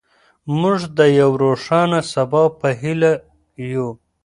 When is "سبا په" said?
2.13-2.69